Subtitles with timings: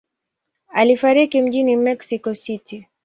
[0.71, 2.87] Alifariki mjini Mexico City.